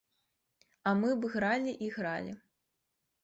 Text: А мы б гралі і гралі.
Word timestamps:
А 0.91 0.93
мы 1.01 1.11
б 1.25 1.29
гралі 1.35 1.75
і 1.87 1.89
гралі. 1.97 2.33